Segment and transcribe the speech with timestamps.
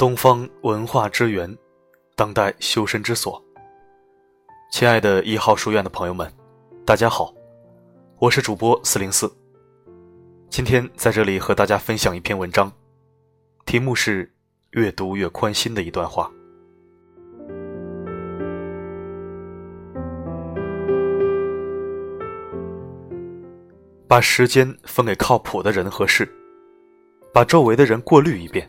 [0.00, 1.54] 东方文化之源，
[2.16, 3.38] 当代修身之所。
[4.72, 6.26] 亲爱的一号书院的朋友们，
[6.86, 7.34] 大家好，
[8.18, 9.30] 我是主播四零四。
[10.48, 12.72] 今天在这里和大家分享一篇文章，
[13.66, 14.32] 题目是
[14.72, 16.32] “越读越宽心”的一段话。
[24.08, 26.26] 把时间分给靠谱的人和事，
[27.34, 28.66] 把周围的人过滤一遍，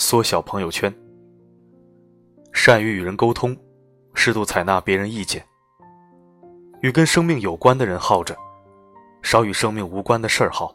[0.00, 0.92] 缩小朋友圈。
[2.54, 3.54] 善于与人沟通，
[4.14, 5.44] 适度采纳别人意见。
[6.80, 8.34] 与跟生命有关的人耗着，
[9.20, 10.74] 少与生命无关的事儿耗。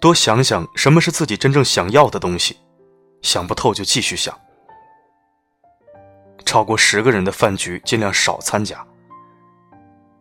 [0.00, 2.56] 多想想什么是自己真正想要的东西，
[3.22, 4.36] 想不透就继续想。
[6.44, 8.84] 超过十个人的饭局尽量少参加。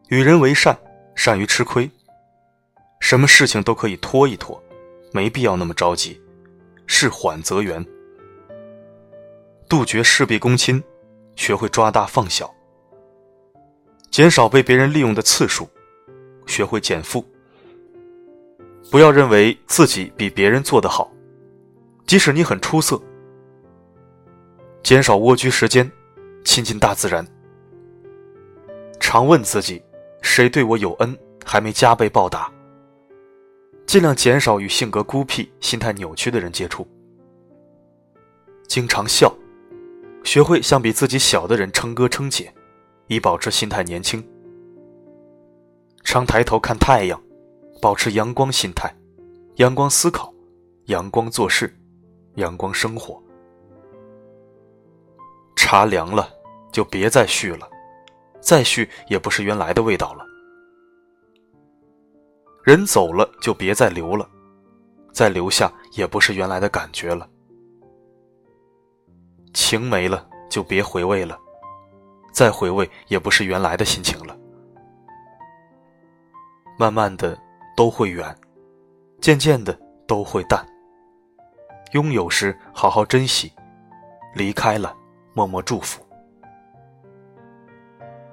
[0.10, 0.78] 与人为善。
[1.18, 1.90] 善于吃亏，
[3.00, 4.62] 什么事情都可以拖一拖，
[5.14, 6.22] 没必要那么着急，
[6.86, 7.86] 事缓则圆。
[9.68, 10.84] 杜绝事必躬亲，
[11.36, 12.54] 学会抓大放小，
[14.12, 15.68] 减少被别人利用的次数，
[16.46, 17.26] 学会减负。
[18.92, 21.12] 不要认为自己比别人做得好，
[22.06, 23.02] 即使你很出色。
[24.84, 25.92] 减少蜗居时间，
[26.44, 27.26] 亲近大自然。
[29.00, 29.84] 常问自己。
[30.28, 32.52] 谁对我有恩，还没加倍报答？
[33.96, 36.86] 尽量减少与性格孤僻、心态扭曲的人接触。
[38.68, 39.34] 经常笑，
[40.22, 42.54] 学会向比自己小的人称哥称姐，
[43.08, 44.22] 以保持心态年轻。
[46.04, 47.18] 常抬头看太阳，
[47.82, 48.94] 保持阳光心态，
[49.60, 50.34] 阳光思考，
[50.88, 51.74] 阳光做事，
[52.34, 53.24] 阳光生活。
[55.56, 56.30] 茶凉了，
[56.70, 57.66] 就别再续了。
[58.42, 60.26] 再续也不是原来的味道了。
[62.66, 64.28] 人走了就别再留了，
[65.14, 67.30] 再留下也不是原来的感觉了。
[69.54, 71.40] 情没了就别回味了，
[72.34, 74.36] 再回味也不是原来的心情了。
[76.76, 77.38] 慢慢的
[77.78, 78.36] 都会远，
[79.22, 80.68] 渐渐的都会淡。
[81.92, 83.54] 拥有时好好珍惜，
[84.34, 84.98] 离开了
[85.36, 86.04] 默默祝福。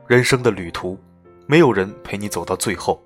[0.07, 0.99] 人生的旅途，
[1.47, 2.99] 没有人陪你走到最后。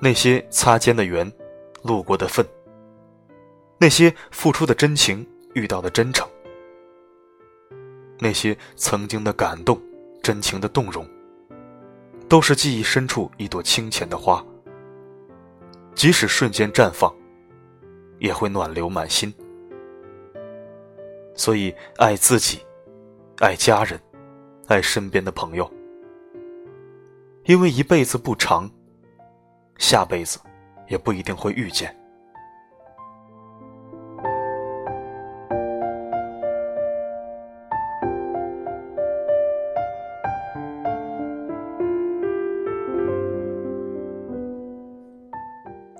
[0.00, 1.30] 那些擦肩的缘，
[1.82, 2.44] 路过的份，
[3.78, 6.28] 那些付出的真情，遇到的真诚，
[8.18, 9.80] 那些曾经的感动，
[10.22, 11.08] 真情的动容，
[12.28, 14.44] 都是记忆深处一朵清浅的花。
[15.94, 17.14] 即使瞬间绽放，
[18.18, 19.32] 也会暖流满心。
[21.34, 22.60] 所以，爱自己，
[23.38, 24.00] 爱家人。
[24.66, 25.70] 爱身边的朋友，
[27.44, 28.70] 因为一辈子不长，
[29.78, 30.38] 下辈子
[30.88, 31.94] 也不一定会遇见。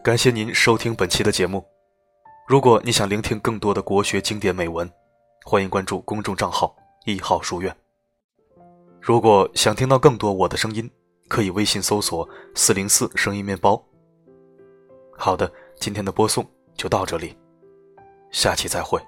[0.03, 1.65] 感谢您收听本期的节目。
[2.47, 4.89] 如果你想聆听更多的国学经典美文，
[5.47, 7.75] 欢迎关注公众账号“一号书院”。
[9.01, 10.91] 如果想听到更多我的声音，
[11.29, 13.83] 可以微信搜索“四零四声音面包”。
[15.17, 16.45] 好的，今天的播送
[16.77, 17.37] 就到这里，
[18.31, 19.01] 下期再会。